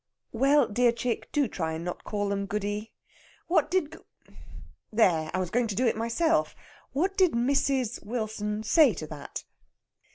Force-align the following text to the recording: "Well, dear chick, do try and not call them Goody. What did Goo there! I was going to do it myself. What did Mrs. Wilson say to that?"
"Well, 0.31 0.67
dear 0.67 0.91
chick, 0.91 1.31
do 1.31 1.47
try 1.47 1.73
and 1.73 1.85
not 1.85 2.03
call 2.03 2.29
them 2.29 2.47
Goody. 2.47 2.91
What 3.45 3.69
did 3.69 3.91
Goo 3.91 4.03
there! 4.91 5.29
I 5.31 5.37
was 5.37 5.51
going 5.51 5.67
to 5.67 5.75
do 5.75 5.85
it 5.85 5.95
myself. 5.95 6.55
What 6.91 7.15
did 7.15 7.33
Mrs. 7.33 8.03
Wilson 8.03 8.63
say 8.63 8.95
to 8.95 9.05
that?" 9.05 9.43